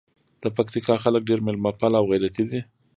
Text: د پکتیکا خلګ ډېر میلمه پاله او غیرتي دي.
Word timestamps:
د 0.43 0.45
پکتیکا 0.57 0.95
خلګ 1.03 1.21
ډېر 1.29 1.39
میلمه 1.45 1.71
پاله 1.79 1.97
او 2.01 2.05
غیرتي 2.11 2.43
دي. 2.49 2.61